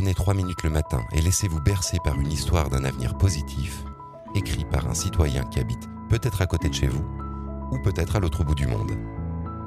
Prenez 0.00 0.14
trois 0.14 0.32
minutes 0.32 0.62
le 0.62 0.70
matin 0.70 1.04
et 1.12 1.20
laissez-vous 1.20 1.60
bercer 1.60 1.98
par 2.02 2.18
une 2.18 2.32
histoire 2.32 2.70
d'un 2.70 2.84
avenir 2.84 3.18
positif, 3.18 3.84
écrit 4.34 4.64
par 4.64 4.88
un 4.88 4.94
citoyen 4.94 5.44
qui 5.44 5.60
habite 5.60 5.90
peut-être 6.08 6.40
à 6.40 6.46
côté 6.46 6.70
de 6.70 6.74
chez 6.74 6.86
vous, 6.86 7.04
ou 7.70 7.78
peut-être 7.82 8.16
à 8.16 8.18
l'autre 8.18 8.42
bout 8.42 8.54
du 8.54 8.66
monde. 8.66 8.92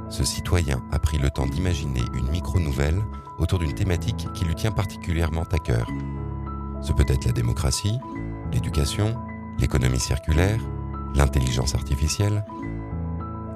Ce 0.10 0.24
citoyen 0.24 0.82
a 0.92 0.98
pris 0.98 1.20
le 1.20 1.30
temps 1.30 1.46
d'imaginer 1.46 2.02
une 2.16 2.32
micro-nouvelle 2.32 3.00
autour 3.38 3.60
d'une 3.60 3.76
thématique 3.76 4.26
qui 4.34 4.44
lui 4.44 4.56
tient 4.56 4.72
particulièrement 4.72 5.44
à 5.52 5.60
cœur. 5.60 5.88
Ce 6.82 6.94
peut 6.94 7.06
être 7.08 7.26
la 7.26 7.32
démocratie, 7.32 8.00
l'éducation, 8.52 9.16
l'économie 9.60 10.00
circulaire, 10.00 10.60
l'intelligence 11.14 11.76
artificielle. 11.76 12.44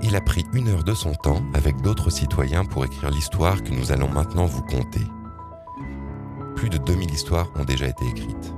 Il 0.03 0.16
a 0.16 0.21
pris 0.21 0.45
une 0.53 0.67
heure 0.67 0.84
de 0.84 0.94
son 0.94 1.16
temps 1.16 1.41
avec 1.55 1.81
d'autres 1.81 2.12
citoyens 2.12 2.66
pour 2.66 2.85
écrire 2.85 3.09
l'histoire 3.09 3.63
que 3.63 3.71
nous 3.71 3.91
allons 3.91 4.09
maintenant 4.09 4.45
vous 4.45 4.62
conter. 4.62 5.07
Plus 6.57 6.70
de 6.70 6.79
2000 6.79 7.13
histoires 7.13 7.52
ont 7.55 7.66
déjà 7.66 7.88
été 7.88 8.03
écrites. 8.07 8.53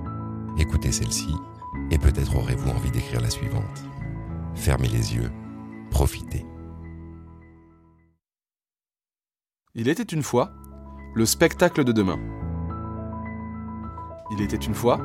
Écoutez 0.57 0.94
celle-ci 0.94 1.35
et 1.91 1.98
peut-être 1.98 2.34
aurez-vous 2.38 2.70
envie 2.70 2.91
d'écrire 2.91 3.20
la 3.20 3.30
suivante. 3.30 3.84
Fermez 4.55 4.88
les 4.88 5.16
yeux, 5.16 5.30
profitez. 5.91 6.45
Il 9.76 9.90
était 9.90 10.02
une 10.02 10.23
fois 10.23 10.49
le 11.13 11.26
spectacle 11.26 11.84
de 11.84 11.91
demain. 11.91 12.17
Il 14.31 14.41
était 14.41 14.55
une 14.55 14.76
fois 14.76 15.02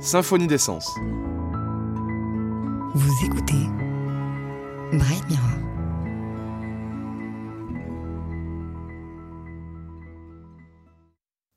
Symphonie 0.00 0.48
d'essence. 0.48 0.92
Vous 2.94 3.24
écoutez 3.24 3.68
Bright 4.92 5.28
Mirror.« 5.30 5.63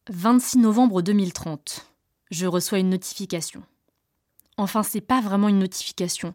26 0.09 0.59
novembre 0.59 1.01
2030. 1.01 1.85
Je 2.31 2.45
reçois 2.45 2.79
une 2.79 2.91
notification. 2.91 3.61
Enfin, 4.55 4.81
c'est 4.81 5.01
pas 5.01 5.19
vraiment 5.19 5.49
une 5.49 5.59
notification, 5.59 6.33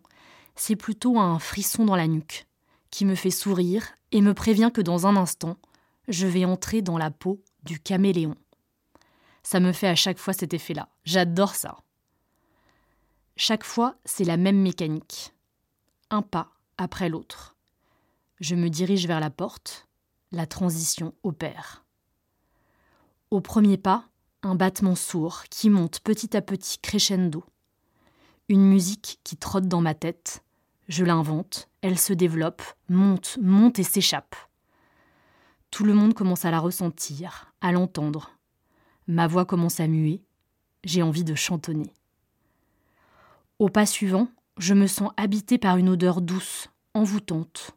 c'est 0.57 0.77
plutôt 0.77 1.19
un 1.19 1.39
frisson 1.39 1.87
dans 1.87 1.97
la 1.97 2.07
nuque, 2.07 2.47
qui 2.91 3.07
me 3.07 3.15
fait 3.15 3.31
sourire 3.31 3.87
et 4.11 4.21
me 4.21 4.35
prévient 4.35 4.71
que 4.75 4.83
dans 4.83 5.07
un 5.07 5.17
instant, 5.17 5.57
je 6.07 6.27
vais 6.27 6.45
entrer 6.45 6.83
dans 6.83 6.99
la 6.99 7.11
peau 7.11 7.43
du 7.63 7.81
caméléon. 7.81 8.37
Ça 9.43 9.59
me 9.59 9.73
fait 9.73 9.89
à 9.89 9.97
chaque 9.97 10.19
fois 10.19 10.35
cet 10.35 10.53
effet-là. 10.53 10.91
J'adore 11.05 11.55
ça. 11.55 11.79
Chaque 13.37 13.65
fois, 13.65 13.97
c'est 14.05 14.25
la 14.25 14.37
même 14.37 14.61
mécanique. 14.61 15.33
Un 16.11 16.21
pas 16.21 16.51
après 16.77 17.09
l'autre. 17.09 17.57
Je 18.39 18.55
me 18.55 18.69
dirige 18.69 19.07
vers 19.07 19.21
la 19.21 19.31
porte. 19.31 19.89
La 20.31 20.47
transition 20.47 21.15
opère. 21.23 21.83
Au 23.33 23.41
premier 23.41 23.79
pas, 23.79 24.05
un 24.43 24.55
battement 24.55 24.95
sourd 24.95 25.45
qui 25.49 25.71
monte 25.71 26.01
petit 26.01 26.37
à 26.37 26.43
petit 26.43 26.79
crescendo. 26.79 27.43
Une 28.51 28.69
musique 28.69 29.21
qui 29.25 29.39
trotte 29.39 29.67
dans 29.67 29.81
ma 29.81 29.95
tête. 29.95 30.45
Je 30.89 31.03
l'invente, 31.03 31.71
elle 31.81 31.99
se 31.99 32.13
développe, 32.13 32.61
monte, 32.91 33.39
monte 33.41 33.79
et 33.79 33.85
s'échappe. 33.85 34.37
Tout 35.71 35.85
le 35.85 35.95
monde 35.95 36.13
commence 36.13 36.45
à 36.45 36.51
la 36.51 36.61
ressentir, 36.61 37.55
à 37.63 37.73
l'entendre. 37.73 38.33
Ma 39.07 39.29
voix 39.29 39.47
commence 39.47 39.81
à 39.81 39.87
muer. 39.87 40.21
J'ai 40.85 41.01
envie 41.01 41.25
de 41.25 41.35
chantonner. 41.35 41.95
Au 43.59 43.71
pas 43.71 43.87
suivant, 43.87 44.29
je 44.59 44.75
me 44.75 44.87
sens 44.87 45.11
habité 45.17 45.57
par 45.57 45.79
une 45.79 45.89
odeur 45.89 46.21
douce, 46.21 46.69
envoûtante. 46.93 47.71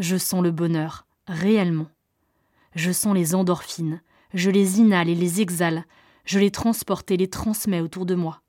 Je 0.00 0.16
sens 0.16 0.42
le 0.42 0.50
bonheur, 0.50 1.06
réellement. 1.28 1.86
Je 2.74 2.90
sens 2.90 3.14
les 3.14 3.36
endorphines, 3.36 4.00
je 4.34 4.50
les 4.50 4.80
inhale 4.80 5.08
et 5.08 5.14
les 5.14 5.40
exhale, 5.40 5.86
je 6.24 6.38
les 6.38 6.50
transporte 6.50 7.10
et 7.10 7.16
les 7.16 7.30
transmets 7.30 7.80
autour 7.80 8.04
de 8.04 8.14
moi. 8.14 8.42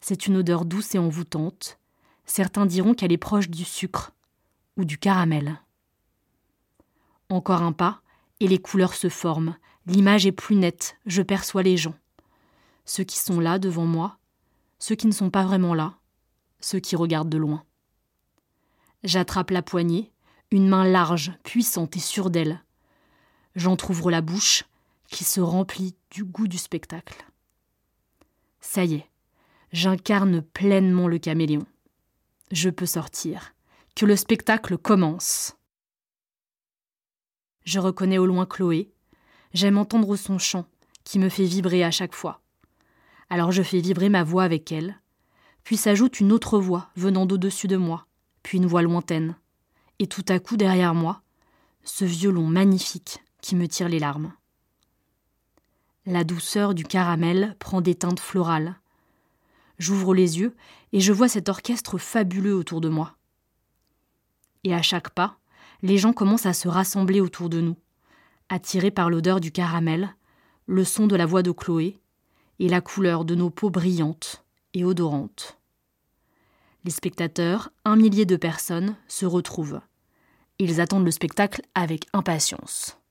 C'est 0.00 0.26
une 0.26 0.36
odeur 0.36 0.64
douce 0.64 0.94
et 0.94 0.98
envoûtante. 0.98 1.78
Certains 2.26 2.66
diront 2.66 2.94
qu'elle 2.94 3.12
est 3.12 3.18
proche 3.18 3.48
du 3.48 3.64
sucre 3.64 4.12
ou 4.76 4.84
du 4.84 4.98
caramel. 4.98 5.60
Encore 7.30 7.62
un 7.62 7.72
pas, 7.72 8.02
et 8.40 8.48
les 8.48 8.58
couleurs 8.58 8.94
se 8.94 9.08
forment, 9.08 9.56
l'image 9.86 10.26
est 10.26 10.32
plus 10.32 10.56
nette, 10.56 10.96
je 11.06 11.22
perçois 11.22 11.62
les 11.62 11.76
gens. 11.76 11.94
Ceux 12.84 13.04
qui 13.04 13.18
sont 13.18 13.40
là 13.40 13.58
devant 13.58 13.86
moi, 13.86 14.18
ceux 14.78 14.96
qui 14.96 15.06
ne 15.06 15.12
sont 15.12 15.30
pas 15.30 15.44
vraiment 15.44 15.74
là, 15.74 15.94
ceux 16.60 16.80
qui 16.80 16.96
regardent 16.96 17.28
de 17.28 17.38
loin. 17.38 17.64
J'attrape 19.04 19.50
la 19.50 19.62
poignée, 19.62 20.12
une 20.50 20.68
main 20.68 20.84
large, 20.84 21.32
puissante 21.44 21.96
et 21.96 22.00
sûre 22.00 22.30
d'elle. 22.30 22.62
J'entr'ouvre 23.54 24.10
la 24.10 24.22
bouche, 24.22 24.64
qui 25.08 25.24
se 25.24 25.40
remplit 25.40 25.94
du 26.10 26.24
goût 26.24 26.48
du 26.48 26.58
spectacle. 26.58 27.26
Ça 28.60 28.84
y 28.84 28.94
est, 28.94 29.06
j'incarne 29.72 30.40
pleinement 30.40 31.06
le 31.06 31.18
caméléon. 31.18 31.66
Je 32.50 32.70
peux 32.70 32.86
sortir, 32.86 33.54
que 33.94 34.06
le 34.06 34.16
spectacle 34.16 34.78
commence. 34.78 35.56
Je 37.64 37.78
reconnais 37.78 38.18
au 38.18 38.26
loin 38.26 38.46
Chloé. 38.46 38.90
J'aime 39.52 39.78
entendre 39.78 40.16
son 40.16 40.38
chant, 40.38 40.66
qui 41.04 41.18
me 41.18 41.28
fait 41.28 41.44
vibrer 41.44 41.84
à 41.84 41.90
chaque 41.90 42.14
fois. 42.14 42.40
Alors 43.28 43.52
je 43.52 43.62
fais 43.62 43.80
vibrer 43.80 44.08
ma 44.08 44.24
voix 44.24 44.44
avec 44.44 44.72
elle. 44.72 44.98
Puis 45.62 45.76
s'ajoute 45.76 46.20
une 46.20 46.32
autre 46.32 46.58
voix 46.58 46.90
venant 46.96 47.26
d'au-dessus 47.26 47.68
de 47.68 47.76
moi, 47.76 48.06
puis 48.42 48.58
une 48.58 48.66
voix 48.66 48.82
lointaine. 48.82 49.36
Et 49.98 50.06
tout 50.06 50.24
à 50.28 50.38
coup 50.38 50.56
derrière 50.56 50.94
moi, 50.94 51.22
ce 51.84 52.04
violon 52.04 52.46
magnifique 52.46 53.20
qui 53.42 53.54
me 53.54 53.68
tire 53.68 53.90
les 53.90 53.98
larmes. 53.98 54.32
La 56.06 56.24
douceur 56.24 56.74
du 56.74 56.84
caramel 56.84 57.54
prend 57.58 57.82
des 57.82 57.94
teintes 57.94 58.20
florales. 58.20 58.80
J'ouvre 59.78 60.14
les 60.14 60.38
yeux 60.38 60.56
et 60.92 61.00
je 61.00 61.12
vois 61.12 61.28
cet 61.28 61.48
orchestre 61.48 61.98
fabuleux 61.98 62.54
autour 62.54 62.80
de 62.80 62.88
moi. 62.88 63.16
Et 64.64 64.74
à 64.74 64.80
chaque 64.80 65.10
pas, 65.10 65.38
les 65.82 65.98
gens 65.98 66.12
commencent 66.12 66.46
à 66.46 66.54
se 66.54 66.68
rassembler 66.68 67.20
autour 67.20 67.48
de 67.48 67.60
nous, 67.60 67.76
attirés 68.48 68.90
par 68.90 69.10
l'odeur 69.10 69.40
du 69.40 69.52
caramel, 69.52 70.14
le 70.66 70.84
son 70.84 71.06
de 71.06 71.16
la 71.16 71.26
voix 71.26 71.42
de 71.42 71.50
Chloé 71.50 72.00
et 72.58 72.68
la 72.68 72.80
couleur 72.80 73.24
de 73.24 73.34
nos 73.34 73.50
peaux 73.50 73.70
brillantes 73.70 74.44
et 74.74 74.84
odorantes. 74.84 75.58
Les 76.84 76.90
spectateurs, 76.90 77.70
un 77.84 77.96
millier 77.96 78.24
de 78.24 78.36
personnes, 78.36 78.96
se 79.08 79.26
retrouvent. 79.26 79.80
Ils 80.58 80.80
attendent 80.80 81.04
le 81.04 81.10
spectacle 81.10 81.62
avec 81.74 82.06
impatience. 82.12 83.01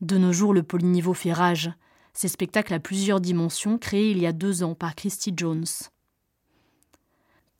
De 0.00 0.18
nos 0.18 0.32
jours, 0.32 0.52
le 0.52 0.62
polyniveau 0.62 1.14
fait 1.14 1.32
rage. 1.32 1.70
Ces 2.12 2.28
spectacles 2.28 2.74
à 2.74 2.80
plusieurs 2.80 3.20
dimensions 3.20 3.78
créés 3.78 4.10
il 4.10 4.18
y 4.18 4.26
a 4.26 4.32
deux 4.32 4.62
ans 4.62 4.74
par 4.74 4.94
Christy 4.94 5.32
Jones. 5.36 5.66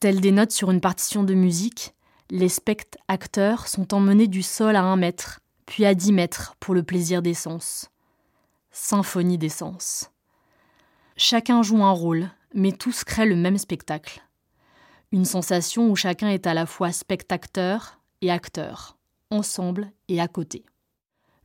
Telles 0.01 0.21
des 0.21 0.33
notes 0.33 0.53
sur 0.53 0.71
une 0.71 0.81
partition 0.81 1.25
de 1.25 1.35
musique, 1.35 1.95
les 2.31 2.49
spectateurs 2.49 3.69
sont 3.69 3.95
emmenés 3.95 4.29
du 4.29 4.43
sol 4.43 4.77
à 4.77 4.83
un 4.83 4.97
mètre, 4.97 5.41
puis 5.65 5.87
à 5.87 5.95
dix 5.95 6.13
mètres 6.13 6.55
pour 6.61 6.75
le 6.75 6.83
plaisir 6.83 7.23
des 7.23 7.35
sens. 7.35 7.91
Symphonie 8.71 9.39
des 9.39 9.49
sens. 9.49 10.11
Chacun 11.17 11.63
joue 11.63 11.83
un 11.83 11.93
rôle, 11.93 12.31
mais 12.53 12.73
tous 12.73 13.05
créent 13.05 13.27
le 13.27 13.37
même 13.37 13.57
spectacle. 13.57 14.23
Une 15.13 15.25
sensation 15.25 15.89
où 15.89 15.97
chacun 15.97 16.29
est 16.29 16.47
à 16.47 16.53
la 16.53 16.67
fois 16.67 16.93
spectateur 16.93 17.99
et 18.21 18.31
acteur, 18.31 18.99
ensemble 19.31 19.91
et 20.09 20.21
à 20.21 20.29
côté. 20.29 20.67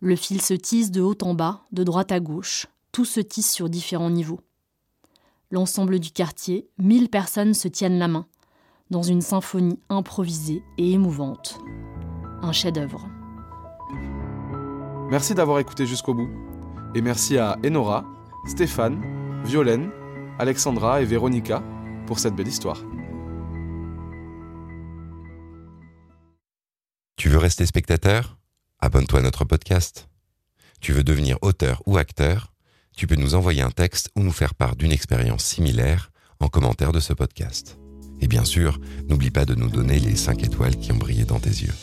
Le 0.03 0.15
fil 0.15 0.41
se 0.41 0.55
tisse 0.55 0.89
de 0.89 0.99
haut 0.99 1.17
en 1.21 1.35
bas, 1.35 1.61
de 1.71 1.83
droite 1.83 2.11
à 2.11 2.19
gauche, 2.19 2.65
tout 2.91 3.05
se 3.05 3.19
tisse 3.19 3.51
sur 3.51 3.69
différents 3.69 4.09
niveaux. 4.09 4.39
L'ensemble 5.51 5.99
du 5.99 6.09
quartier, 6.09 6.67
mille 6.79 7.07
personnes 7.07 7.53
se 7.53 7.67
tiennent 7.67 7.99
la 7.99 8.07
main, 8.07 8.25
dans 8.89 9.03
une 9.03 9.21
symphonie 9.21 9.77
improvisée 9.89 10.63
et 10.79 10.91
émouvante. 10.93 11.59
Un 12.41 12.51
chef-d'œuvre. 12.51 13.07
Merci 15.11 15.35
d'avoir 15.35 15.59
écouté 15.59 15.85
jusqu'au 15.85 16.15
bout. 16.15 16.31
Et 16.95 17.01
merci 17.03 17.37
à 17.37 17.59
Enora, 17.63 18.03
Stéphane, 18.47 19.03
Violaine, 19.45 19.91
Alexandra 20.39 21.03
et 21.03 21.05
Véronica 21.05 21.61
pour 22.07 22.17
cette 22.17 22.35
belle 22.35 22.47
histoire. 22.47 22.81
Tu 27.17 27.29
veux 27.29 27.37
rester 27.37 27.67
spectateur? 27.67 28.40
Abonne-toi 28.83 29.19
à 29.19 29.21
notre 29.21 29.45
podcast. 29.45 30.09
Tu 30.79 30.91
veux 30.91 31.03
devenir 31.03 31.37
auteur 31.43 31.83
ou 31.85 31.97
acteur? 31.97 32.51
Tu 32.97 33.05
peux 33.05 33.15
nous 33.15 33.35
envoyer 33.35 33.61
un 33.61 33.69
texte 33.69 34.09
ou 34.15 34.23
nous 34.23 34.31
faire 34.31 34.55
part 34.55 34.75
d'une 34.75 34.91
expérience 34.91 35.43
similaire 35.43 36.11
en 36.39 36.47
commentaire 36.47 36.91
de 36.91 36.99
ce 36.99 37.13
podcast. 37.13 37.77
Et 38.21 38.27
bien 38.27 38.43
sûr, 38.43 38.79
n'oublie 39.07 39.29
pas 39.29 39.45
de 39.45 39.53
nous 39.53 39.69
donner 39.69 39.99
les 39.99 40.15
5 40.15 40.43
étoiles 40.43 40.77
qui 40.77 40.91
ont 40.91 40.97
brillé 40.97 41.25
dans 41.25 41.39
tes 41.39 41.49
yeux. 41.49 41.73